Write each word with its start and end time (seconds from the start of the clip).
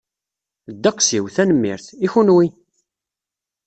Ddeqs-iw, 0.73 1.25
tanemmirt. 1.35 1.85
I 2.05 2.07
kenwi? 2.13 2.47